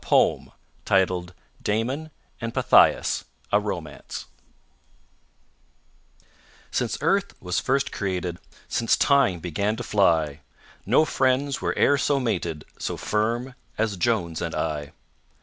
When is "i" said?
14.55-14.93